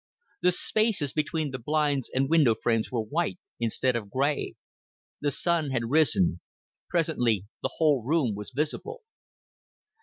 The 0.41 0.51
spaces 0.51 1.13
between 1.13 1.51
the 1.51 1.59
blinds 1.59 2.09
and 2.11 2.27
window 2.27 2.55
frames 2.55 2.91
were 2.91 3.03
white 3.03 3.37
instead 3.59 3.95
of 3.95 4.09
gray; 4.09 4.55
the 5.19 5.29
sun 5.29 5.69
had 5.69 5.91
risen; 5.91 6.39
presently 6.89 7.45
the 7.61 7.73
whole 7.75 8.03
room 8.03 8.33
was 8.33 8.49
visible. 8.49 9.03